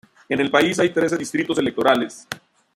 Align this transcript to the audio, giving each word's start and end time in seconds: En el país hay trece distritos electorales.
En 0.29 0.39
el 0.41 0.49
país 0.49 0.79
hay 0.79 0.89
trece 0.89 1.15
distritos 1.15 1.59
electorales. 1.59 2.27